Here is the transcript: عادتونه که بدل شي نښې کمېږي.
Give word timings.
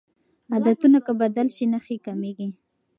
عادتونه 0.53 0.99
که 1.05 1.13
بدل 1.21 1.47
شي 1.55 1.65
نښې 1.73 1.97
کمېږي. 2.05 2.49